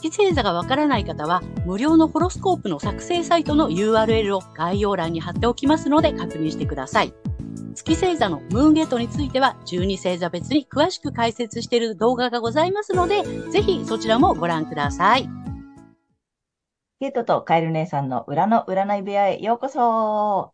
[0.00, 7.12] 月星座がわからない方は、無料のホロスコープの作成サイトの URL を概要欄に貼っておきますので確認してください。
[7.74, 15.28] 月星座のムーンゲートについては、12星座別に詳しく解説している動画がございますので、ぜひそちらもご覧ください。
[17.00, 20.52] ゲートとカエル姉さんの裏の占い部屋へようこそ。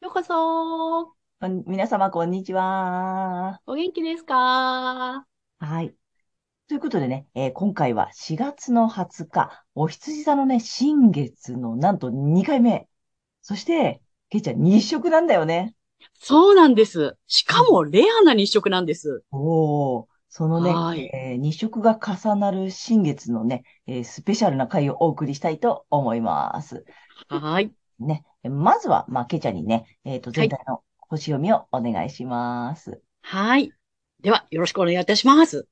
[0.00, 1.12] ようこそ。
[1.66, 3.60] 皆様、こんにちは。
[3.66, 5.26] お元気ですか？
[5.58, 5.94] はい。
[6.68, 12.88] ということでね、えー、今回は4月の20日、お羊座のね、新月のなんと2回目。
[13.40, 15.76] そして、ケイちゃん日食なんだよね。
[16.14, 17.16] そうなんです。
[17.28, 19.22] しかもレアな日食なんです。
[19.30, 20.06] おー。
[20.28, 26.84] そのね、はい、えー、日食が重なる新月のね、えー、スペシャルな回をお送りしたいと思います。
[27.28, 27.72] はい。
[28.00, 33.00] ね、まずは、まあ、けちゃんにね、えっ、ー、と、全体の星読みをお願いします。
[33.22, 33.72] はい。
[34.20, 35.68] では、よろしくお願いいたします。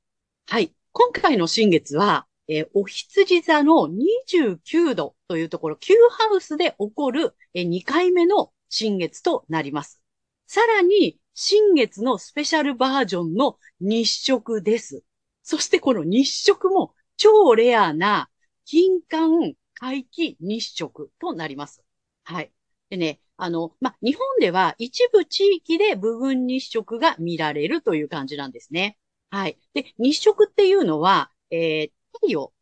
[0.46, 0.72] はい。
[0.96, 10.00] 今回の新月は、えー、お羊座の29度というところ、Q ハウスで起こる、えー、2回目の新月となります。
[10.46, 15.02] さらに、新月のスペシャルバージョンの日食です。
[15.42, 18.30] そしてこの日食も超レアな
[18.64, 21.82] 金環回帰日食となります。
[22.22, 22.52] はい。
[22.88, 28.96] でね、あの、ま日本では一部地域で部分日食が見られるという感じなんですね。
[29.34, 29.58] はい。
[29.74, 32.52] で、日食っていうのは、えー、太陽、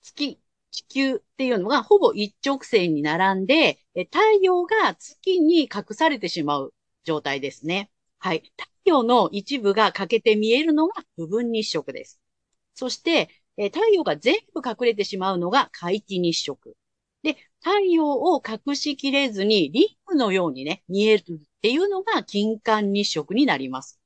[0.00, 6.72] 月、地球っていうのがほぼ一直線に並んで、太陽が月に隠されてしまう
[7.02, 7.90] 状態ですね。
[8.18, 8.44] はい。
[8.56, 12.20] 太陽の一部が欠けて見えるのが部分日食です。
[12.74, 16.76] そして、え太陽が全部隠れてしまうのが皆既日食。
[17.24, 24.00] で、太陽を隠しきれずにリングのようにね、見えるっていうのが金環日食になります。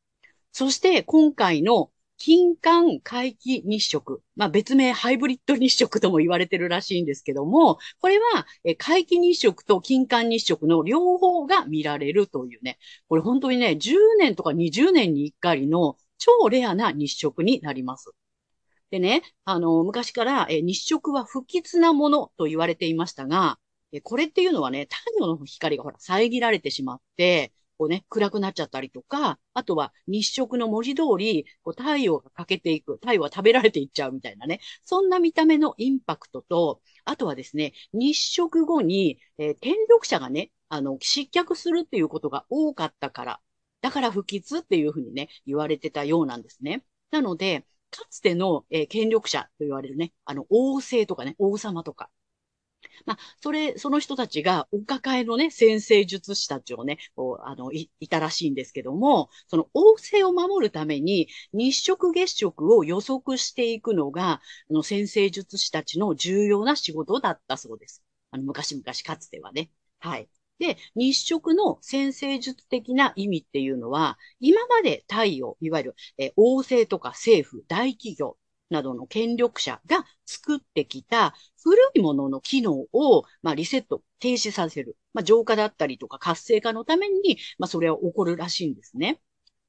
[0.52, 4.22] そして今回の金環回帰日食。
[4.36, 8.46] まあ別名ハイブリッド日食とも言われてるらしいんですけども、これは
[8.78, 18.12] 回帰日食と金環日食の両方が見られるというね、これ本当にね、10年とか20年に1回の超レアな日食になります。
[18.90, 23.58] でね、あの、昔から日食は不吉なものと言われていましたが、
[24.02, 43.40] これっていうのはね、太陽の光がほら遮られてしまって、こうね、暗くなっちゃったりとか、あとは日食の文字通り、こう太陽が欠けていく、太陽は食べられていっちゃうみたいなね、そんな見た目のインパクトと、あとはですね、日食後に、えー、天力者がね、あの、失脚するっていうことが多かったから、
[43.80, 46.84] だから不吉っていうふうにね、言われてたようなんですね。
[47.10, 52.10] なので、かつての、えー、権力者と言われるね、あの、王政とかね、王様とか、
[53.06, 64.40] まあ、それ、その人たちがお抱えのね、先生術師たちをね、こうあのい、いたらしいんですけども、その王政を守るために日食月食を予測していくのが、
[64.70, 68.02] あの、先生術師たちの重要な仕事だったそうです。
[68.30, 69.70] あの、昔々かつてはね。
[69.98, 70.28] はい。
[70.58, 78.36] で、日食の先生術的な意味っていうのは、今まで太陽、いわゆる、え王政とか政府、大企業、
[78.74, 84.96] などの権力者が作ってきた古いものの機能を、まあ、リセット、停止させる。
[85.14, 89.20] まあ、浄化だったりとか活性化のために、まあ、それは起こるらしいんですね。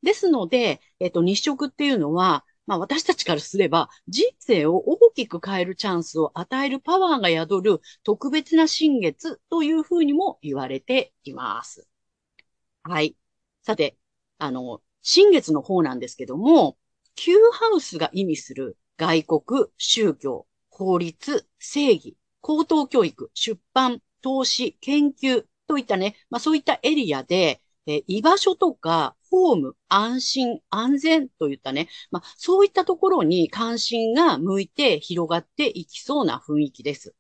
[0.01, 11.87] ですので、えっと、日食っていうのは、まあ私たちからすれば人生を大きく変えるチャンスを与えるパワーが宿る特別な新月というふうにも言われています。
[12.83, 13.16] はい。
[13.61, 13.97] さて、
[14.39, 16.77] あの、新月の方なんですけども、
[17.16, 37.16] Q ハウスが意味する外国、宗教、法律、正義、高等教育、出版、投資、研究といったね、まあそういったエリアで、え居場所とか、ホーム、安心、安全といったね、まあそういったところに関心が向いて広がっていきそうな雰囲気です。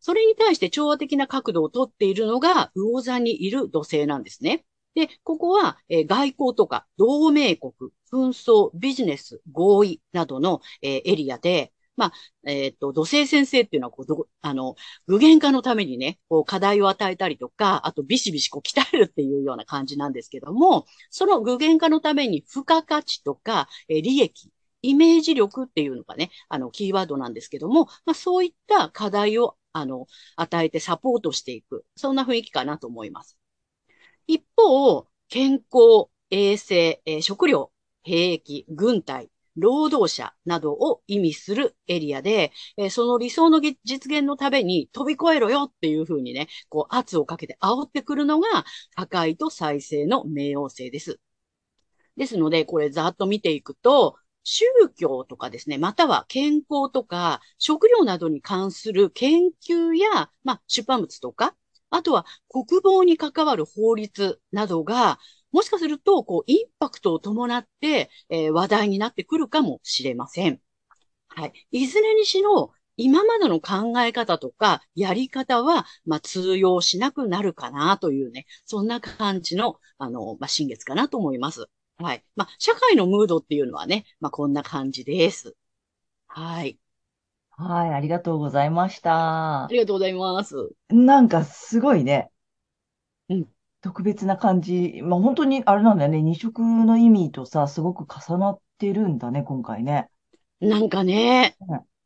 [0.00, 4.64] それに対して調和的な角度をとっているのが、魚座にいる土星なんですね。
[4.94, 7.72] で、ここは、えー、外交とか同盟国、
[8.12, 12.12] 紛争、ビジネス、合意などの、えー、エリアで、まあ、
[12.44, 14.74] えっ、ー、と、土星先生っていうのは、こう、あの、
[15.06, 24.50] 具現化のためにね、こう、課題を与えたりとか、あと、ビシビシこう、鍛えるっていうような感じなんですけども、その具現化のために、付加価値とか、えー、利益、
[24.82, 30.06] イメージ力っていうのがね、あの、キーワードなんですけども、まあ、そういった課題を、あの、
[30.36, 31.84] 与えてサポートしていく。
[31.96, 33.38] そんな雰囲気かなと思います。
[34.26, 37.72] 一方、健康、衛生、えー、食料、
[38.02, 51.20] 兵役、軍隊、労働者などを意味するエリアで、えー、その理想の実現のために飛び越えろよっていうふうにね、こう圧をかけて煽ってくるのが破壊と再生の冥王星です。
[52.16, 54.66] ですので、これざっと見ていくと、宗
[54.96, 61.56] 教とかですね、または健康とか食料などに関する研究や、まあ、出版物とか、
[61.94, 65.18] あとは国防に関わる法律などが、
[65.52, 70.60] もしかすると、こう、インパクトを伴って、えー、話題になってくるかもしれません。
[71.28, 71.52] はい。
[71.70, 81.66] いずれにしろ、今までの考え方とか、やり方は、まあ、通用しなくなるかなというね、そんな感じの、あの、まあ、新月かなと思います。
[81.98, 82.24] はい。
[82.34, 85.54] まあ、社会のムードっていうのはね、まあ、こんな感じです。
[86.26, 86.80] はい。
[87.56, 89.64] はい、ありがとうございました。
[89.64, 90.70] ありがとうございます。
[90.88, 92.30] なんかすごいね。
[93.28, 93.46] うん。
[93.80, 95.00] 特別な感じ。
[95.02, 96.22] まあ本当にあれなんだよね。
[96.22, 100.08] 二色の意味とさ、すごく重なってるんだね、今回ね。
[100.60, 101.56] なんかね、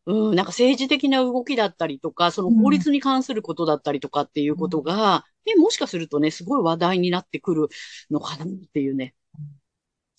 [0.07, 7.69] うん、なんか政治的な動きだったりとか、その法律に関することだったりとかっていうことが、ね、もしかするとね、すごい話題になってくる
[8.11, 9.15] のかなっていうね。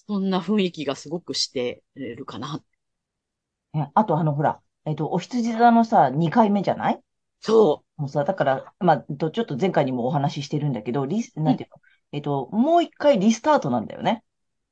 [0.07, 2.63] そんな雰囲気がすごくしてるかな。
[3.93, 4.59] あとあの、ほら、
[4.89, 6.99] えっと、お羊座のさ、2回目じゃない？
[7.41, 8.01] そう。
[8.01, 11.77] もうさ、だから、まあ、ちょっと前回にもお話ししてるんだけど、リス、なんていうの、
[12.11, 14.23] えっと、もう一回リスタートなんだよね。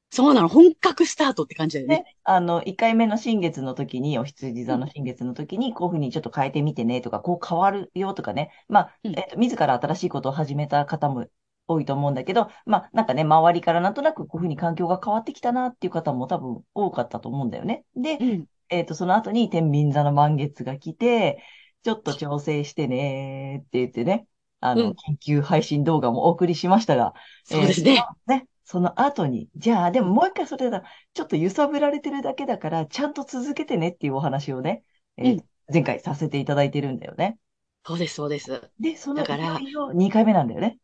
[0.09, 0.47] そうなの。
[0.47, 1.97] 本格スタートって感じだよね。
[1.97, 8.49] ねあの、1回目の新月の時に、お羊座の新月の時に、こういうふうにちょっと変えてみてねとか、こう変わるよとかね。
[8.69, 11.27] まあ、えっと、自ら新しいことを始めた方も
[11.67, 17.83] 多いと思うんだけど、まあ、なんかね、周りからなんとなくこういうふうに環境が変わってきたなっていう方も多分多かったと思うんだよね。
[17.95, 21.43] で、うん、えっ、ー、と、その後に天秤座の満月が来て、
[21.83, 24.27] ちょっと調整してねって言ってね、
[24.59, 28.03] あの、緊急配信動画もお送りしましたが、そうですね。
[28.27, 30.83] えー、ね、その後に、じゃあ、でももう一回それだ、
[31.13, 34.83] ちょっと揺さぶられてるだけだから、ちゃんと続けてねっていうお話をね、
[35.17, 37.37] えー、うん、前回させていただいてるんだよね。
[37.85, 38.69] そうです、そうです。
[38.79, 40.77] で、その2回目なんだよね。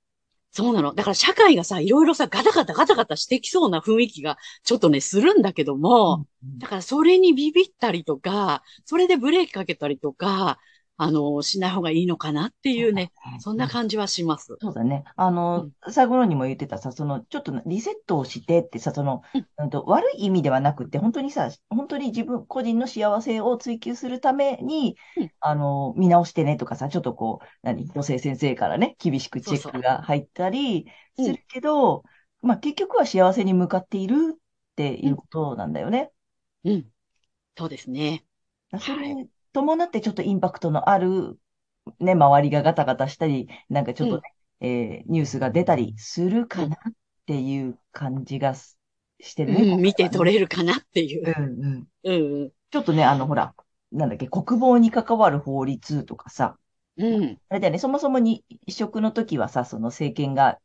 [0.55, 0.93] そうなの。
[0.93, 10.59] だから社会がさ、いろいろさ、ガタガタガタガタしてきそうな雰囲気がちょっとね、するんだけども、うん、だからそれにビビったりとか、それでブレーキかけたりとか、
[10.97, 14.55] あの、しない方がいいのかなっていうね、そんな感じはします。
[14.61, 15.03] そうだね。
[15.15, 19.23] あの、うん、最後のにも言ってたさ、その、ちょっとリセットをしてってさ、その、
[19.57, 30.85] うん、と悪い意味ではなくて、本当にさ、本当に自分、個人の幸せを追求するために、うん、あの、見直してねとかさ、ちょっとこう、何、女性先生からね、厳しくチェックが入ったり
[31.17, 32.03] するけど、
[32.41, 34.37] まあ結局は幸せに向かっているっ
[34.75, 36.11] ていうことなんだよね。
[36.65, 36.91] うん。
[37.57, 38.25] そうですね。
[38.79, 41.39] それ伴ってちょっとインパクトのある、
[41.99, 44.21] ね、周りがガタガタしたり、なんかちょっとね、
[44.61, 46.79] うん、えー、ニュースが出たりするかなっ
[47.25, 49.73] ていう感じがしてるね。
[49.73, 51.33] うん、見て取れるかなっていう。
[51.37, 51.87] うんうん。
[52.03, 52.51] うんうん。
[52.71, 53.53] ちょっとね、あの、ほら、
[53.91, 56.57] なんだっけ、国防に関わる法律とかさ、
[56.97, 57.39] うん。
[57.49, 60.59] あれだよね、そもそもに移植の時はさ、その政権が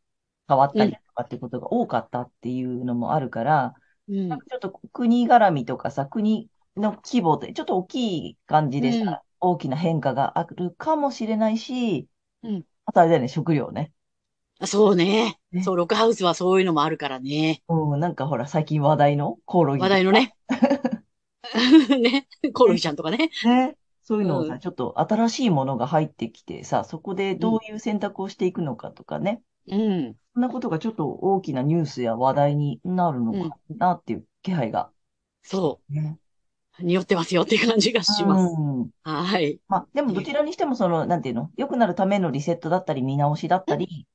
[0.48, 3.74] 変わったりとかってことが多かったっていうのもあるから、
[4.08, 8.98] うん、なんかちょっと国絡みとかさ、国の規模で、ちょっと大きい感じでさ、
[9.42, 12.08] うん、大きな変化があるかもしれないし、
[12.42, 12.64] うん。
[12.86, 13.92] あとあれだよね、食料ね。
[14.64, 15.38] そうね。
[15.52, 17.62] ねそう、ロックハウスはそういうのもあるからね。
[17.68, 19.82] うん、なんかほら、最近話題のコオロギ。
[19.82, 20.34] 話題のね。
[22.00, 22.26] ね。
[22.52, 23.30] コオロギちゃんとかね。
[23.44, 23.76] ね。
[24.02, 29.42] そういうのをさ、うん、ちょっと新しいものが入ってきてさ、そこでどういう選択をしていくのかとかね。
[29.70, 30.16] うん。
[30.34, 34.90] そんなことがちょっと大きなニュースや話題になるのかなっていう気配が。
[35.42, 35.92] そう。
[35.92, 36.18] ね。
[36.80, 38.54] 匂ってますよっていう感じがします。
[38.56, 39.60] うん、はい。
[39.68, 44.06] まあ、でもどちらにしても、その、なんていうの、良くなるためのリセットだったり、見直しだったり、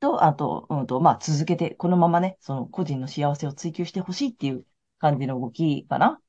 [0.00, 4.66] と、あと、うんと、まあ、続けて、このままね、その、個人の幸せを追求してほしいっていう
[4.98, 6.20] 感じの動きかな。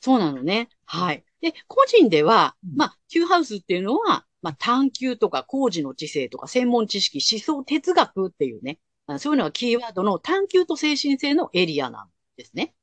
[0.00, 0.68] そうなのね。
[0.84, 1.24] はい。
[1.40, 8.78] で、個人では、まあ、Q ハウスっていうのは、まあ、探求とか工事の知性とか専門知識、思想哲学っていうね、
[9.18, 12.74] そういうのがキーワードの探求と精神性のエリアなんですね。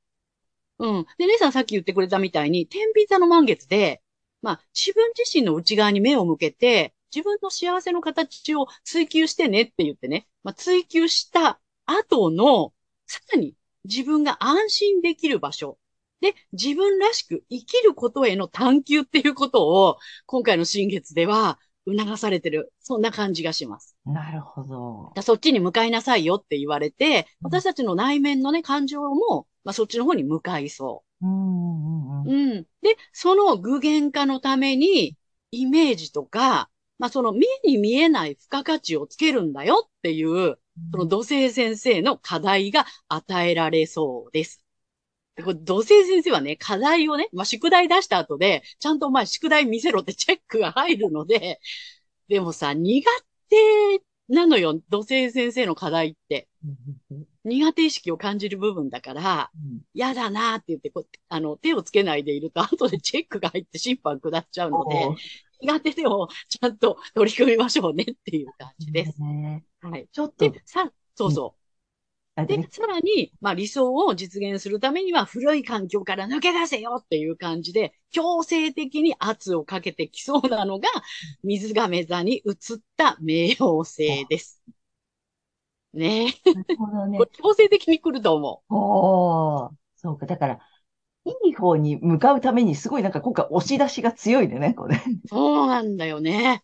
[0.80, 1.06] うん。
[1.18, 4.02] で、姉さんさっき言ってくれたみたいに、天秤座の満月で、
[4.42, 12.74] まあ、自分自身の内側に目を向けて、自分の幸せの形を追求してねって言ってね、まあ、追求した後の、
[13.08, 13.56] さらに
[13.86, 15.80] 自分が安心できる場所。
[16.22, 22.74] で、自分らしく生きることへの探求っていうことを、今回の新月では促されてる。
[22.80, 23.96] そんな感じがします。
[24.06, 25.14] なるほど。
[25.22, 32.52] そっちに向かいなさいよって言われて、私たちの内面のね、感情もまあ、そっちの方に向かいそうんうんうん。
[32.54, 32.64] うん。
[32.82, 35.18] で、その具現化のために、
[35.52, 40.58] イメージとか、まあ、その目に見えない付加価値をつけるんだよっていう、
[40.94, 44.64] その土星先生の課題が与えられそうです。
[45.38, 51.60] でこれ土星先生はね、課題をね、まあ、宿題出した後で、ちゃんとお前宿題見せろってチェックが入るので、
[52.28, 53.06] でもさ、苦
[53.50, 53.56] 手
[54.34, 56.50] なのよ、土星先生の課題って。
[57.46, 59.52] 苦手意識を感じる部分だから、
[59.94, 65.08] 嫌だなーって言ってこう、あの、手をつけないでいると、後でチェックが入って審判下っちゃうので
[65.62, 69.22] 苦手でもちゃんと取り組みましょうねっていう感じです。
[69.22, 70.08] ねはい。
[70.12, 71.57] ちょっとで、、さ、そうそう。
[72.46, 80.88] でさらに、まあ理想を実現するためには古い環境から抜け出せよっていう感じで、強制的に圧をかけてきそうなのが、
[81.44, 84.62] 水亀座に移った冥王星です。
[85.94, 86.34] ねえ。
[86.54, 87.30] なるほどね。
[87.34, 90.26] 強制的に来ると思おー、そうか。
[90.26, 90.60] だから、
[91.26, 94.98] いい方に向かうために、すごいなんか今回押し出しが強いね、これ。
[94.98, 95.28] なるう。
[95.28, 96.64] そうなんだよね。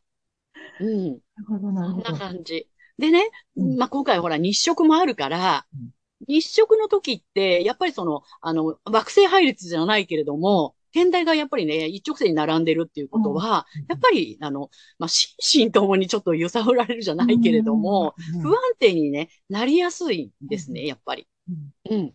[0.79, 1.21] うん。
[1.47, 2.23] ほど、なるそんなほど。
[2.29, 2.69] 感じ。
[2.97, 3.77] でね、うん。
[3.77, 5.89] まあ、今回ほら日食もあるからうん、
[6.27, 14.69] 日食の時って、やっぱりその、あの、惑星配列じゃないけれども、天体がやっぱりね、一直線に並んでるっていうことは、やっぱり、あの、
[14.99, 21.27] まあ、心身 ともにちょっと揺さぶられるじゃないけれども、うん、不安定にね、なりやすいんですね、やっぱり。
[21.49, 21.97] うん。
[21.97, 22.13] うん。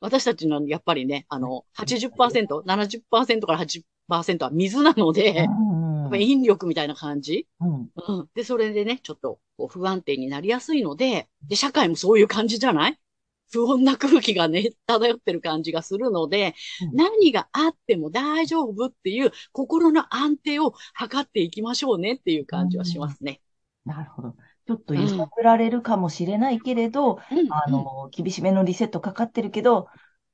[0.00, 5.46] 私たちのやっぱりね、あの、80%、70%から80%は水なので、
[6.04, 7.46] やっぱり引力みたいな感じ？
[7.60, 8.28] うんうん。
[8.34, 12.98] で、それでね、ちょっとこう不安定になりやすいので、で、社会もそういう感じじゃない？
[13.52, 23.40] 不穏な空気がね、漂ってる感じがするので、うん何があっても大丈夫っていう心の安定を図っていきましょうねっていう感じはしますね。
[23.84, 24.34] なるほど。
[24.66, 27.52] ちょっと揺さぶられるかもしれないけれど、うん。
[27.52, 29.88] あの、厳しめのリセットかかってるけど、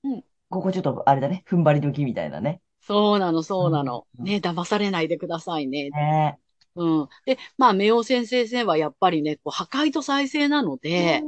[0.05, 2.61] うんここちょっとあれだね、踏ん張り時みたいなね。
[2.83, 4.07] そうなの、そうなの。
[4.19, 5.91] うんね、騙されないでくださいね。
[5.91, 6.39] ね
[6.77, 7.09] うん。
[7.27, 11.23] で、まあ、冥王先生はやっぱりね、こう破壊と再生なので、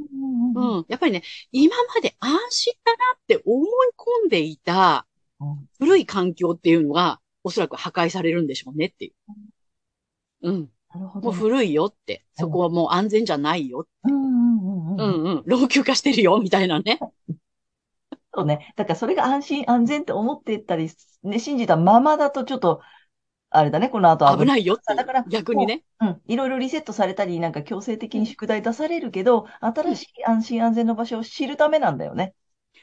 [0.55, 0.85] うん。
[0.89, 3.69] やっぱりね、今まで安心だなって思い
[4.23, 5.07] 込んでいた
[5.41, 9.13] うん古い環境っていうのが、おそらく破壊されるんでしょうねってい
[10.43, 10.49] う。
[10.49, 10.71] うん。
[10.95, 11.33] なるほど。
[11.33, 12.25] もう古いよって。
[12.35, 13.89] そこはもう安全じゃないよ。
[14.05, 15.25] うんうんうんううん。
[15.25, 15.43] んうん。
[15.47, 16.99] 老朽化してるよ、みたいなね。
[18.35, 18.73] そうね。
[18.77, 20.89] だからそれが安心安全って思ってたり、
[21.23, 22.83] ね、信じたままだとちょっと、
[23.51, 24.79] あれだね、この後危ないよ。
[24.87, 25.85] だから逆にね。
[26.01, 26.23] うん。
[26.27, 32.35] いろいろリセットされたり、なんか強制的に宿題出されるけど、新しい安心安全の場所を知るためなんだよね。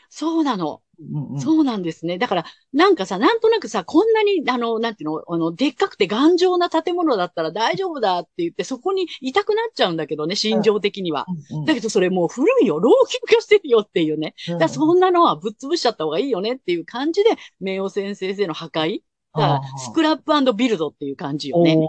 [0.09, 0.83] そうなの。
[0.99, 1.39] うんうん。
[1.41, 2.17] そうなんですね。
[2.17, 11.29] だから、なんかさ、なんとなくさ、こんなに、あの、なんていうの、あの、でっかくて頑丈な建物だったら大丈夫だって言って、そこにいたくなっちゃうんだけどね、心情的には。
[11.51, 14.33] うんうんだけどそれもう古いよ、老朽化してるよっていうね。
[14.57, 19.01] だからそんなのはぶっ潰しちゃった方がいいよねっていう感じで、冥王先生の破壊。
[19.35, 21.83] だからあースクラップビルドっていう感じよね。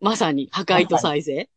[0.00, 1.48] まさに破壊と再生。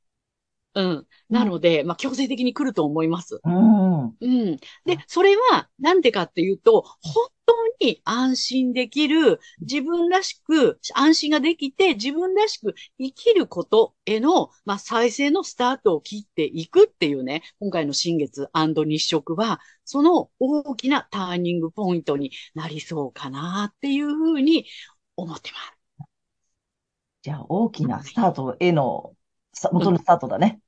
[0.75, 1.07] うん。
[1.29, 3.39] なので、まあ、強制的に来ると思います。
[3.43, 4.03] うん。
[4.07, 4.57] うん。
[4.85, 24.65] で、それは、なんでかっていうと、本当に安心できる、自分らしく、安心ができて、自分らしく生きることへの、まあ、再生のスタートを切っていくっていうね、今回の新月日食は、その大きなターニングポイントになりそうかなっていうふうに
[25.15, 26.07] 思ってます。
[27.21, 29.15] じゃあ、大きなスタートへの、
[29.53, 30.59] さ元のスタートだね。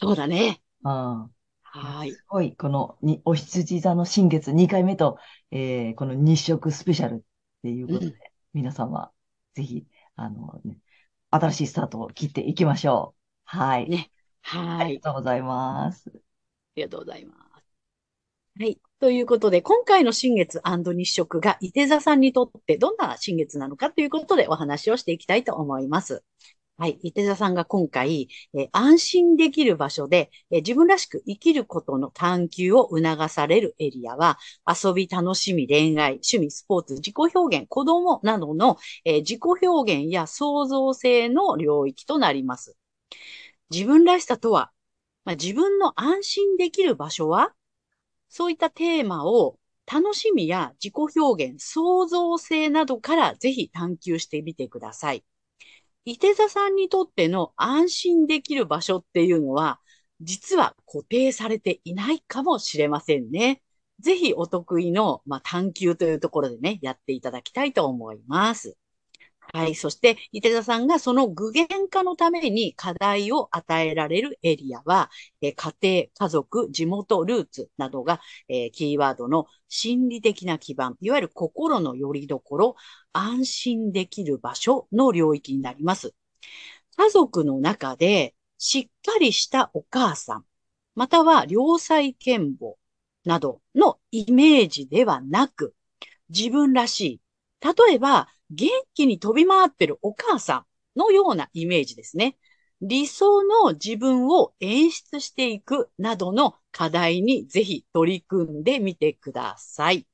[0.00, 0.60] そうだね。
[0.84, 1.34] うん。
[1.62, 2.18] はい。
[2.18, 5.18] すごい、このに、お羊座の新月2回目と、
[5.50, 7.20] えーこの日食スペシャルっ
[7.62, 8.14] ていうことで、うん
[8.52, 9.12] 皆様、
[9.54, 9.86] ぜひ、
[10.16, 10.78] あの、ね、
[11.30, 13.20] 新しいスタートを切っていきましょう。
[13.44, 13.88] はい。
[13.88, 14.10] ね
[14.42, 14.98] はいあり。
[15.00, 16.10] がとうございます。
[16.10, 16.12] あ
[16.76, 17.64] りがとうございます。
[18.60, 18.80] はい。
[19.00, 26.24] ということで、今回の新月日食が、伊手座さんにとってどんな新月なのかということでお話をしていきたいと思います。
[26.76, 26.98] はい。
[27.04, 42.76] 伊手座さんが今回、え安心できる場所で、え自分らしく生きることの探求を促されるエリアは、遊び、楽しみ、恋愛、趣味、スポーツ、自己表現、子供などの、え自己表現や創造性の領域となります。
[43.70, 44.72] 自分らしさとは、
[45.24, 47.54] まあ、自分の安心できる場所は、
[48.28, 55.24] そういったテーマを楽しみや自己表現、創造性などからぜひ探求してみてください。
[56.04, 59.80] 伊手座さんにとっての安心できる場所っていうのは、
[60.20, 63.62] 実は固定されていないかもしれませんね。
[64.00, 68.76] ぜひお得意の、まあ、探求というところでね、やっていただきたいと思います。
[69.52, 69.74] はい。
[69.76, 75.10] そして、伊手座さんがその具現化のために課題を与えられるエリアは、
[75.40, 82.74] え家庭、家族、地元、ルーツなどが、えー、キーワードの心理的な基盤、いわゆる心の拠り所、
[83.12, 86.14] 安心できる場所の領域になります。
[86.96, 90.44] 家族の中でしっかりしたお母さん、
[90.94, 92.74] または良妻賢母
[93.24, 95.74] などのイメージではなく、
[96.28, 97.20] 自分らしい。
[97.86, 102.36] 例えば、元気に飛び回ってるお母さんのようなイメージですね。
[102.80, 110.06] 理想の自分を演出していくなどの課題にぜひ取り組んでみてください。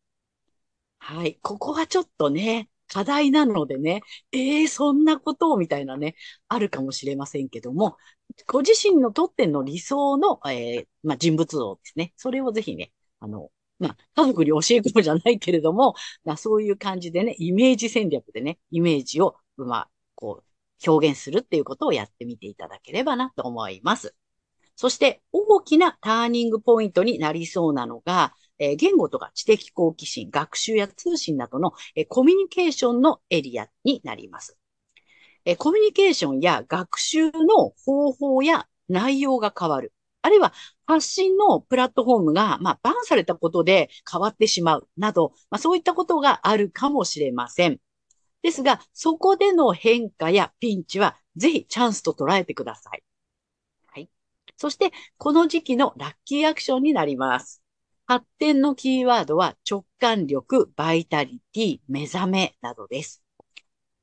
[0.99, 1.39] はい。
[1.43, 6.17] ここはちょっとね、課題なのでね、ええー、そんなことをみたいなね、
[6.49, 7.97] あるかもしれませんけども、
[8.47, 12.13] ご自身のとっての理想の、えー、まあ、人物像ですね。
[12.17, 15.95] それをぜひね、あの、まあ、家族に教え込むじゃないけれども、
[16.25, 24.15] まあ、そういう感じでね、イメージ戦略でね、イメージを、まあ、こう、表現するっていうことをやってみていただければなと思います。
[24.77, 34.59] そして、大きなターニングポイントになりそうなのが、えー、言語とか知的好奇心、学習や通信などの、えー、コミュニケーションのエリアになります。
[35.45, 39.93] えー、コミュニケーションや学習の方法や内容が変わる。
[40.23, 40.53] あるいは
[40.87, 47.79] 発信のプラットフォームが、まあ、バンされたことで変わってしまうなど、まあ、そういったことがあるかもしれません。
[48.43, 53.03] ですが、そこでの変化やピンチは、ぜひチャンスと捉えてください。
[53.87, 54.09] はい。
[54.57, 57.63] そして、この時期のラッキーアクションになります。
[58.07, 63.23] 発展のキーワードは直感力、バイタリティ、目覚めなどです。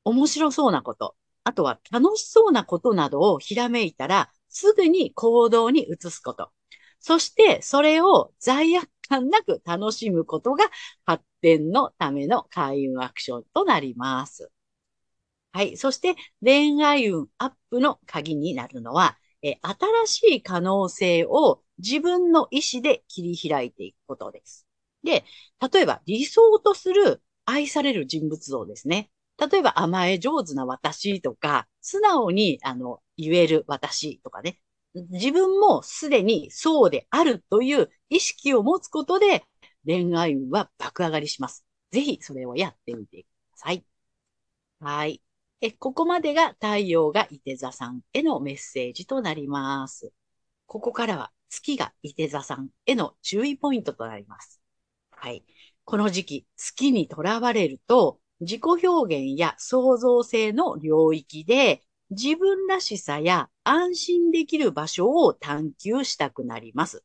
[0.05, 6.51] 面白そうなこと、あとは楽しそうなことなどをひらめいたら、すぐに行動に移すこと。
[6.99, 10.65] そして、それを罪悪感なく楽しむことが
[11.05, 14.51] 発展のための開運アクションとなります。
[15.51, 15.77] はい。
[15.77, 24.67] そして、恋愛運アップの鍵になるのは、え新しい可能性を自分の意思で切り開いていくことです。
[25.03, 25.25] で、
[25.71, 29.09] 例えば理想とする愛される人物像ですね。
[29.37, 34.59] 例えば甘え上手な私とか、素直に、あの、言える私とかね。
[35.09, 39.43] 自分もすでにそうであるという意識を持つことで、
[39.85, 41.65] 恋愛運は爆上がりします。
[41.91, 43.85] ぜひそれをやってみてください。
[44.79, 45.21] はい。
[45.61, 50.11] え、ここまでが太陽が伊手座さんへのメッセージとなります。
[50.67, 54.61] ここからは月が伊手座さんへの注意ポイントとなります。
[55.11, 55.45] はい。
[55.85, 58.87] この時期、月にとらわれると、自己表
[59.31, 67.03] 現や創造性の領域で自分らしさや安心できる場所を探求したくなります。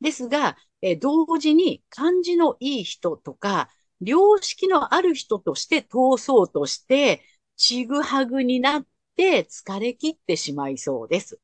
[0.00, 3.68] ですが、え同時に感じのいい人とか、
[4.00, 7.22] 良識のある人として通そうとして、
[7.56, 11.40] ちぐはぐになって疲れ切ってしまいそうです。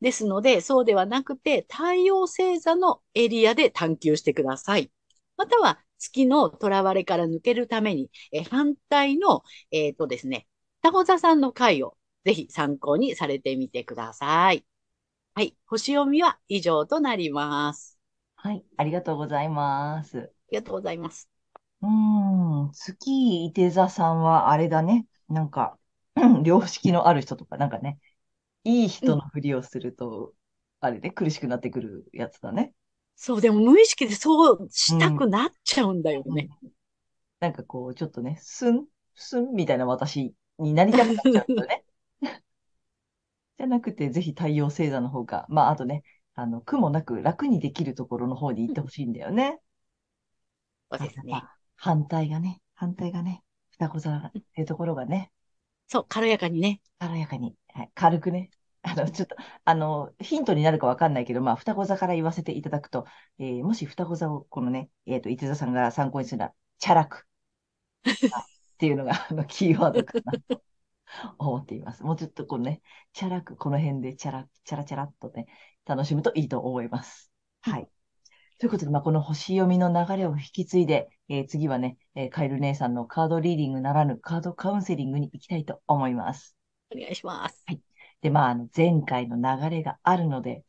[0.00, 4.92] ですので、そうではなくて、太陽星座のエリアで探求してください。
[5.36, 10.46] または、月の囚われから抜けるために、え反対の、えっ、ー、とですね、
[10.82, 14.64] 双子座さんの回をぜひ参考にされてみてください。
[15.34, 15.56] はい。
[15.66, 17.98] 星読みは以上となります。
[18.36, 18.64] はい。
[18.76, 20.18] ありがとうございます。
[20.18, 21.28] ありがとうございます。
[21.80, 22.70] うん。
[22.72, 25.06] 月いて座さんはあれだね。
[25.28, 25.78] なんか、
[26.44, 27.98] 良識のある人とか、なんかね、
[28.64, 30.32] いい人のふりをすると、うん、
[30.80, 32.72] あれね、苦しくなってくるやつだね。
[33.16, 36.48] そう、でも無意識でそうしたくなっちゃうんだよね。
[36.62, 36.70] うん、
[37.40, 41.84] なんかこう、ちょっとね、すん、すんみたいな私になりたくなっちゃうんだね。
[43.58, 46.02] じゃなくて、ぜひ太陽星座の方が、まあ、あとね、
[46.34, 49.58] あの、苦もなく楽にできるところの方に行ってほしいんだよね。
[50.90, 51.42] そうですね。
[51.76, 55.30] 反対がね、反対がね、双子座っていうところがね。
[55.88, 56.80] そう、軽やかにね。
[56.98, 57.54] 軽やかに。
[57.68, 58.50] はい、軽くね。
[58.82, 63.06] あの、ちょっと、あの、ヒントになるかわかんないけど、まあ、双子座から言わせていただくと、
[63.38, 67.24] えー、もし双子座を、このね、えっ、ー、と、伊手座さんが参考にするのは、チャラク。
[68.74, 70.62] っていうのが、あの、キーワードかなと
[71.38, 72.02] 思っています。
[72.04, 75.46] もうちょっとこうね、チャラく、この辺でチャラ、チャラチャラっとね、
[75.84, 77.30] 楽しむといいと思います。
[77.60, 77.88] はい。
[78.58, 86.56] ということで、まあ、この星読みの流れを引き継いで、えー、次はね、えー、カエル姉さんのカードリーディングならぬカードカウンセリングに行きたいと思います。
[86.94, 87.62] お願いします。
[87.66, 87.80] はい。
[88.20, 90.64] で、まあ、あの、前回の流れがあるので、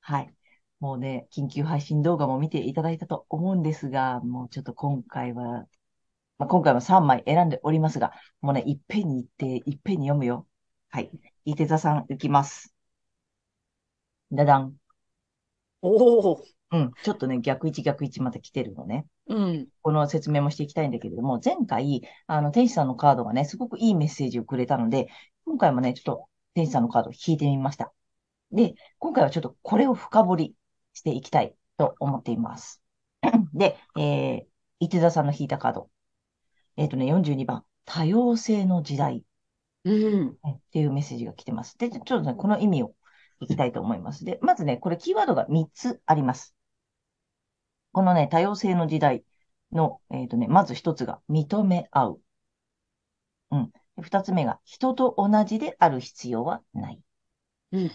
[0.00, 0.34] はい。
[0.80, 5.66] もうね、緊急配信動画も見ていただいたと思うんですが、もうちょっと今回は
[6.38, 9.26] まあ、今回も3枚選んでおりますが、もうね、いっぺんに言っ
[9.60, 10.46] て、いっぺんに読むよ。
[10.90, 11.10] はい。
[11.44, 12.74] 伊手座さん、いきます。
[14.32, 14.76] だだん。
[15.82, 16.44] おお。
[16.72, 16.92] うん。
[17.02, 19.06] ちょっとね、逆位置逆位置まで来てるのね。
[19.28, 19.68] うん。
[19.82, 25.08] この説明もしていきたいんだけれども、前回、あの、天使さんのカードがね、すごくいいメッセージをくれたので、
[25.44, 27.92] 今回もね、ちょっと天使さんのカードを引いてみました。
[28.52, 30.54] で、今回はちょっとこれを深掘り
[30.92, 32.82] していきたいと思っています。
[33.54, 34.46] で、えー、
[34.80, 35.90] 伊手座さんの引いたカード。
[36.76, 39.24] えっ、とね、42番、多様性の時代
[39.84, 40.30] うん。
[40.30, 41.78] っていうメッセージが来てます。
[41.78, 42.94] で、ちょっとね、この意味を
[43.40, 44.24] いきたいと思います。
[44.24, 46.54] で、まずね、これキーワードが3つあります。
[47.92, 49.24] このね、多様性の時代
[49.72, 52.20] の、えっ、とね、まず1つが認め合う。
[53.50, 53.70] うん。
[53.96, 57.00] で2つ目が人と同じである必要はない。
[57.72, 57.90] うん。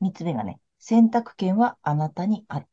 [0.00, 2.66] 3つ目がね、選択権はあなたにある。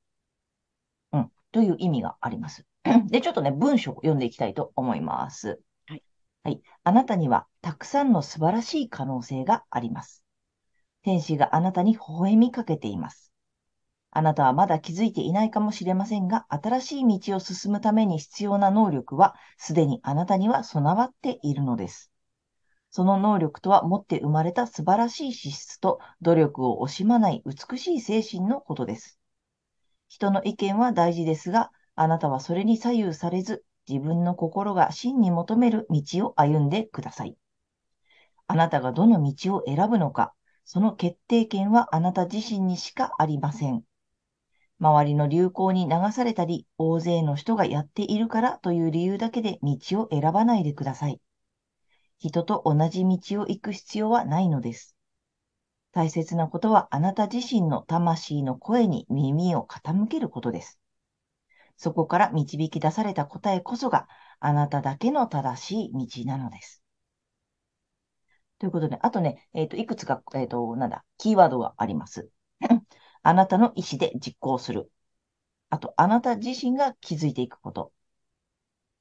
[1.14, 1.32] うん。
[1.52, 2.66] という意味があります。
[3.10, 5.62] で、ちょっとね、文章を読んでいきたいと思います。
[5.88, 6.04] はい。
[6.44, 6.62] はい。
[6.84, 10.24] あなたにはたくさんの素晴らしい可能性があります。
[11.04, 13.32] 天使があなたに微笑みかけています。
[14.14, 22.12] あなたはまだ気づいていないかもしれませんが、新しい道を進むために必要な能力は、すでにあなたには備わっているのです。
[22.90, 29.18] その能力とは持って生まれた素晴らしい資質と努力を惜しまない美しい精神のことです。
[30.10, 37.36] 人の意見は大事ですが、あなたはそれに左右されず、自分の心が真に求める道を歩んでください。
[38.48, 40.34] あなたがどの道を選ぶのか、
[40.66, 43.84] その決定権はあなた自身にしかありません。
[44.80, 51.22] 周りの流行に流されたり、大勢の人がやっているからという理由だけで道を選ばないでください。
[52.18, 54.96] 人と同じ道を行く必要はないのです。
[55.92, 60.81] 大切なことはあなた自身の魂の声に耳を傾けることです。
[61.82, 64.08] そこから導き出された答えこそが
[64.40, 66.84] あなただけの正しい道なのです。
[68.60, 72.30] ということで、あとね、えっ、と、いくつか、えっ、と、なんだ、キーワードがあります。
[73.24, 74.92] あなたの意思で実行する。
[75.72, 77.92] あと、あなた自身が気づいていくこと。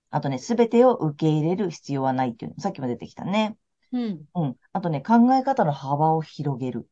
[0.09, 2.61] あとね、すべてを受け入れる必要はないっていうの。
[2.61, 3.59] さっきも出てきたね。
[3.93, 4.25] うん。
[4.35, 4.57] うん。
[4.73, 6.88] あとね、考え方の幅を広げる。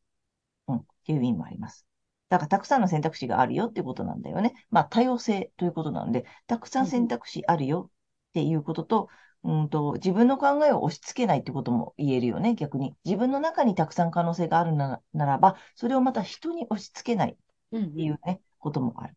[0.67, 0.77] うん。
[0.77, 1.88] っていう意味もあります。
[2.29, 4.53] だから、たくさんの選択肢があるよっていうことなんだよね。
[4.69, 7.89] まあ、多様性ということなので、たくさん選択肢あるよ
[8.29, 9.09] っていうことと、
[9.43, 12.95] うんと、自分の考えを押し付けないってことも言えるよね、逆に。
[13.05, 17.37] 自分の中にたくさん可能性があるならならば、それをまた人に押し付けない
[17.71, 17.83] うん。
[17.85, 19.15] っていうね、こともある。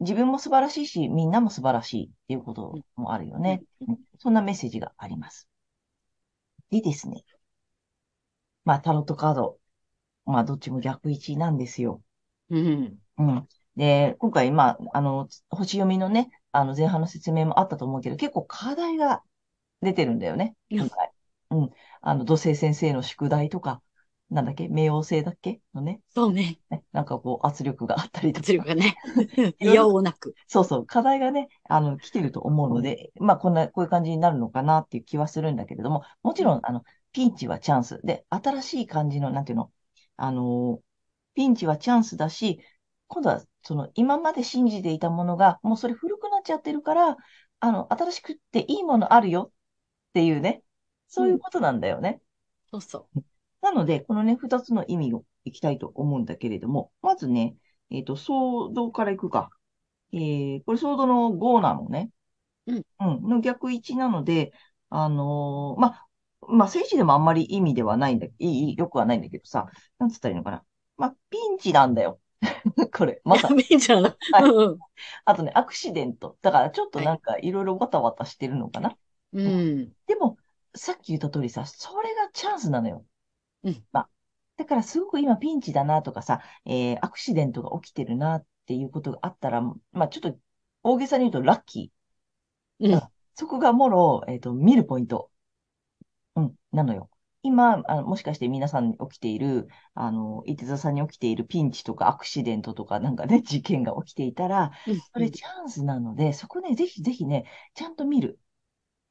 [0.00, 3.62] 自分も素晴らしいし、みんなも素晴らしいっていうこともあるよね。
[3.80, 5.48] うんそんなメッセージがあります。
[6.70, 7.24] でですね。
[8.64, 9.58] まあ、タロットカード。
[10.24, 12.02] まあ、どっちも逆位置なんですよ。
[12.50, 12.98] うん。
[13.18, 13.48] うん。
[13.76, 19.22] で、今回、まあ、あの、星読みのね、あの、前半の説明もあったと思うけど、結構課題が
[19.80, 21.10] 出てるんだよね、うん今回。
[21.50, 21.70] うん。
[22.00, 23.82] あの、土星先生の宿題とか、
[24.30, 25.60] なんだっけ、冥王星だっけ？
[25.72, 26.60] のね、そうね。
[26.70, 28.40] ね、なんかこう、圧力があったりとか。
[28.40, 28.96] 圧力がね。
[29.36, 30.34] いろいろいやおうなく。
[30.46, 36.82] そうそう、課題がね、あの、来てると思うので、まあ、こんな、こういう感じになるのかなっていう気はするんだけれども、もちろん、あの、
[37.12, 38.00] ピンチはチャンス。
[38.04, 39.72] で、新しい感じの、なんていうの、
[40.16, 40.87] あのー
[41.38, 42.60] ピンチはチャンスだし、
[43.06, 47.16] 今度は、その、今まで信じていたものが、もうそれ古くなっちゃってるから、
[47.60, 49.52] あの、新しくっていいものあるよ
[50.10, 50.64] っていうね、
[51.06, 52.20] そういうことなんだよね。
[52.72, 53.08] そうそ
[53.60, 57.56] なので、このね、二つの意味をいきたいと思うんだけれども、まずね、
[57.90, 59.50] えっと、ソードからいくか。
[60.12, 62.10] えー、これソードの5なのね。
[62.66, 62.82] うん。
[63.00, 63.28] うん。
[63.28, 64.52] の逆位置なので、
[64.90, 66.08] あのーまあ、
[66.48, 68.32] まあ、政治でもあんまり意味ではないんだ、い
[68.72, 69.66] い、よくはないんだけどさ、
[69.98, 70.64] なんつったらいいのかな。
[70.98, 72.20] まあ、ピンチなんだよ。
[72.94, 73.28] これ、う。
[73.28, 73.62] まさに。
[73.62, 74.02] いいじゃん。
[74.02, 74.78] はいうん
[75.24, 76.36] あとね、アクシデント。
[76.42, 78.96] だからちょっとなんかいろいろわたわたしてるのかな。
[79.32, 79.92] うん。
[80.06, 80.36] でも、
[80.74, 83.04] さっき言った通りさ、それがチャンスなのよ。
[83.64, 84.10] うんまあ、
[84.56, 90.38] だからすごく今ピンチだなとかさ、えーアクシデントが起きてるなっていうことがあったら、まあちょっと
[90.82, 92.92] 大げさに言うとラッキー。
[92.92, 93.02] うん。
[93.34, 95.30] そこがもろ、えっと、見るポイント。
[96.36, 97.10] うん、なのよ。
[97.48, 104.72] 今、あの、もしかして皆さんに起きている、あの、伊手座さんに起きているピンチとかアクシデントとかなんかね、 事件が起きていたら、
[105.12, 108.38] それチャンスなので、そこね、ぜひぜひね、ちゃんと見る。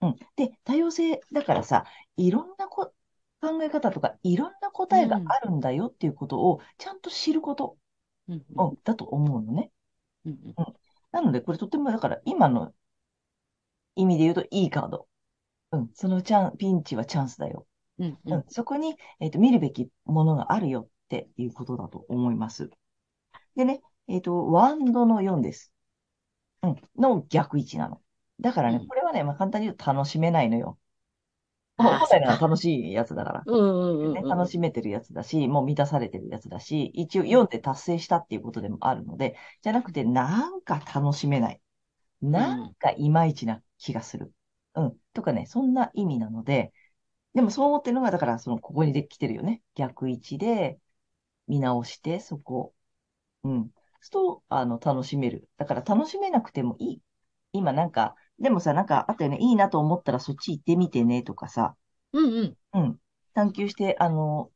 [0.02, 0.15] うん。
[0.36, 2.93] で、多様性だからさ、いろんなこ
[3.41, 7.78] 考え方とか、いろんな答えがあるんだよっていうことを、ちゃんと知ること、
[8.28, 8.45] うん。
[8.56, 9.71] うん、だと思うのね。
[10.26, 10.56] うん。
[11.12, 12.73] なので、これとても、だから、今の
[13.95, 15.08] 意味で言うといいカード。
[15.71, 17.65] うん、そのチャン、ピンチはチャンスだよ。
[17.99, 18.17] うん。
[18.25, 22.69] うん、そこに、えっと、見るべきものがあるよっていうことだと思います。
[23.55, 25.71] でね、えっと、ワンドの4です。
[26.63, 28.01] うん、の逆位置なの。
[28.39, 30.77] だからねう、んこれはね、まあ、簡単に言うと楽しめないのよ。
[31.77, 33.43] 本来なら楽しいやつだから。
[33.45, 34.29] うんうんうんね、うん。
[34.29, 41.62] 楽しめてるやつだし、もう満たされてるやつだし、一応読んで達成したっていうことでもあるので、じゃなくて、なんか楽しめない。
[42.21, 44.33] なんかいまいちな気がする。
[44.73, 44.97] うん。
[45.13, 46.73] とかね、そんな意味なので、
[47.38, 49.62] でもそう思ってるのが、だから、その、ここにできてるよね。
[49.76, 50.80] 逆位置で、
[51.47, 52.73] 見直して、そこ。
[53.43, 53.71] うん。
[54.02, 55.47] そうと、あの、楽しめる。
[55.58, 57.02] だから、楽しめなくてもいい。
[57.54, 59.38] 今なんか、でもさ、なんかあったよね。
[59.39, 61.76] いいなと思ったらそっち行ってみてね、とかさ。
[62.13, 62.58] うんうん。
[62.73, 63.00] うん。
[63.36, 64.52] 探求して、あの、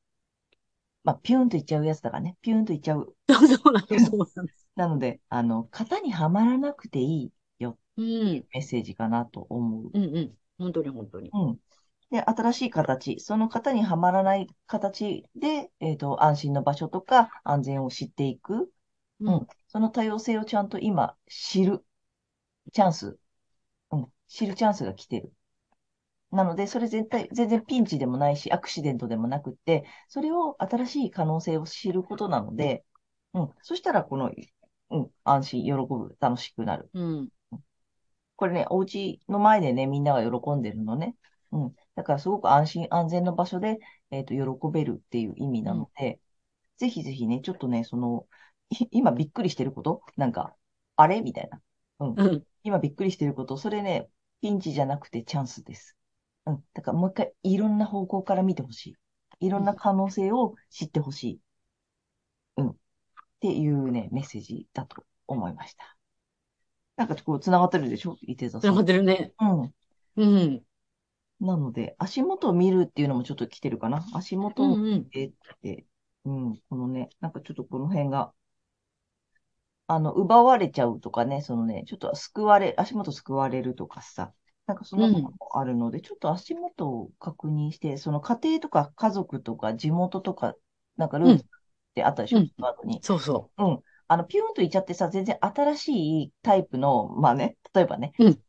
[1.04, 2.36] まあ、ピューンといっちゃうやつだからね。
[2.42, 3.16] ピューンといっちゃう。
[3.30, 4.06] そうなんです。
[4.06, 4.68] そうなんです。
[4.76, 7.32] なので、あの、型にはまらなくていい
[7.98, 8.46] うん。
[8.54, 9.92] メッセージかなと思う。
[9.94, 10.38] うんうん。
[10.58, 11.30] 本当に本当に。
[11.34, 11.60] うん。
[12.12, 18.72] で、新しい形、その型にはまらない形で、えっと、安心の場所とか安全を知っていく。
[19.22, 19.48] ううん。
[19.68, 21.86] その多様性をちゃんと今知る
[22.74, 23.18] チャンス。
[23.92, 24.08] うん。
[24.28, 25.32] 知るチャンスが来てる。
[26.32, 32.86] なので、それ全体、全然ピンチでもないし、アクシデントでもなくって、それを新しい可能性を知ることなので、
[33.34, 33.50] うん。
[33.62, 34.32] そしたら、この、
[34.90, 36.90] うん、安心、喜ぶ、楽しくなる。
[36.94, 37.30] うん。
[38.36, 41.16] これね、お家の前でね、みんなが喜んでるのね。
[41.52, 41.76] うん。
[41.96, 43.80] だからすごく安心安全な場所で、
[44.12, 46.20] えっと、喜べるっていう意味なので、
[46.78, 48.26] ぜひぜひね、ちょっとね、その、
[48.70, 50.02] い今びっくりしてること？
[50.18, 50.56] なんか、
[50.96, 51.22] あれ？
[51.22, 51.62] みたいな。
[52.00, 52.14] うん。
[52.16, 52.44] うん。
[52.64, 54.08] 今びっくりしてること、それね、
[54.42, 55.98] ピンチじゃなくてチャンスです。
[56.46, 56.64] うん。
[56.74, 58.88] だからもう一回いろんな方向から見てほし
[59.40, 59.46] い。
[59.46, 61.40] いろんな可能性を知ってほしい。
[62.58, 62.70] うん。
[62.70, 62.76] っ
[63.42, 65.96] ていうね、メッセージだと思いました。
[66.96, 68.18] なんかこう、繋がってるでしょ？
[68.22, 68.72] 伊手座さん。
[68.72, 69.34] 繋がってるね。
[69.40, 69.74] うん。
[70.18, 70.64] うん。
[71.42, 74.06] なので、足元を見るっていうのもちょっと来てるかな。
[74.14, 75.06] 足元をうんうん。
[75.06, 75.86] 見てって、
[76.26, 78.34] うん、このね、なんかちょっとこの辺が、
[79.88, 84.34] あの、奪われちゃうとかね、そのね、ちょっと救われ、足元救われるとかさ、
[84.66, 90.56] なんかそのうんもあるので、ちょっと足元を確認して、その家庭とか家族とか地元とか、
[90.96, 91.48] なんかルーツっ
[91.96, 93.02] てあったでしょ、うんその後に。
[93.02, 93.80] そうそうん。
[94.08, 95.90] あの、ピューンといっちゃってさ、全然新し
[96.24, 98.42] いタイプの、まあね、例えばね、うん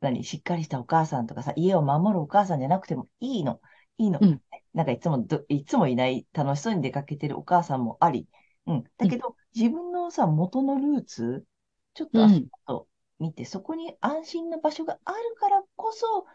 [0.00, 3.60] 何、しっかりしたお母さんとかさ、家を守るお母さんじゃなくてもいいの。
[3.98, 4.20] いいの。
[4.20, 4.40] うん
[4.72, 8.28] なんかいつもど、いつもいない楽しそうに出かけてるお母さんもあり。
[8.66, 8.84] うん。
[8.98, 11.46] だけど、自分のさ、元のルーツ、
[11.94, 12.18] ちょっう。
[12.20, 12.50] うと足ん。
[12.66, 16.26] 元見て、そこに安心な場所があるからこそ、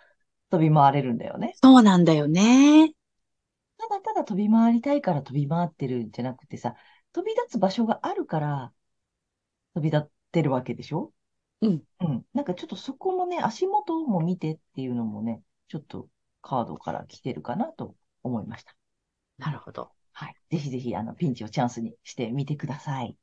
[0.51, 1.60] 飛び回れるんだよね。
[1.62, 2.93] そうなんだよね。
[3.78, 6.75] ただただ飛び回りたいから飛び回ってるんじゃなくてさ、
[7.13, 8.73] 飛び立つ場所があるから
[9.75, 11.13] 飛び立ってるわけでしょ？
[11.62, 11.84] うん。
[12.02, 12.26] うん。
[12.34, 16.10] なんかちょっとそこもね、足元も見てっていうのもね、ちょっと
[16.41, 18.76] カードから来てるかなと思いました。
[19.38, 19.91] なるほど。
[20.13, 20.36] はい。
[20.50, 23.18] ぜひぜひ、あの、ピンチをチャンスにしてみてください。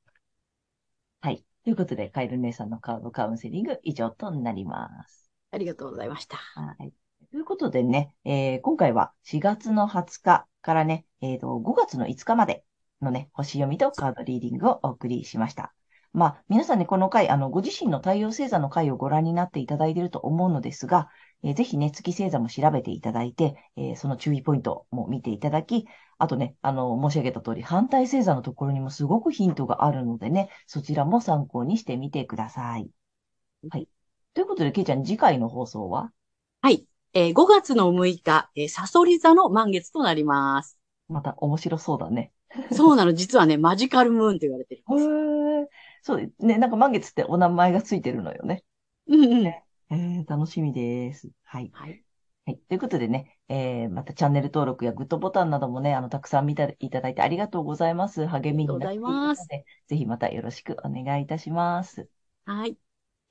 [1.20, 1.44] はい。
[1.64, 5.30] ということで、カエル姉さんのカードカウンセリング以上となります。
[5.50, 6.36] ありがとうございました。
[6.36, 6.92] はい。
[7.30, 12.64] ということでね、えー今回は4月の20日からね、えーと、5月の5日まで
[13.00, 15.72] のね、星読みとカードリーディングをお送りしました。
[16.14, 21.08] まあ、皆さんね、この回、あの、ご自身の太陽星座の回をご覧になっていただいていると思うのですが、
[21.42, 25.86] えーぜひね、月星座も調べていただいて、えーその注意ポイントも見ていただき、
[26.18, 32.90] あとね、あの、申し上げた通り、反対星座のところにもすごくヒントがあるのでね、そちらも参考にしてみてください。
[33.70, 33.88] はい。
[34.34, 36.12] ということで、けいちゃん、次回の放送は？
[36.60, 36.86] はい。
[37.14, 40.78] えー5月の6日、えーサソリ座の満月となります。
[41.08, 42.32] また面白そうだね。
[42.72, 45.08] そうなの、実はね、マジカルムーンと言われてるんです。
[45.08, 45.68] へえ、
[46.02, 48.64] そうね、なんか満月ってお名前がついてるのよね。
[49.08, 49.54] うんうん。
[49.90, 51.30] えー、楽しみです。
[51.44, 51.72] はい。
[51.72, 52.02] はい。
[52.46, 52.58] はい。
[52.58, 58.26] ということでね、えー、またチャンネル登録やグッドボタンなどもね、あの、たくさん見ていただいてありがとうございます。
[58.26, 62.08] 励みになっているのありがとうございますで、ぜひまたよろしくお願いいたします。
[62.46, 62.76] はい。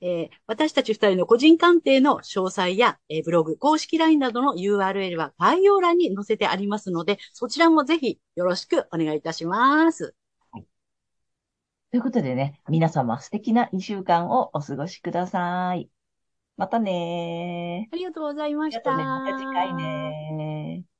[0.00, 10.14] えー私たち二人の個人鑑定の詳細や、えーブログ、公式 LINE などの URL は概要欄に載せてありますので、そちらもぜひよろしくお願いいたします。
[11.92, 15.90] ということでね、皆様素敵な2週間をお過ごしください。
[16.56, 17.94] またねー。
[17.94, 18.94] ありがとうございました。
[18.94, 19.32] ありがとうね。
[19.32, 20.91] また次回ねー。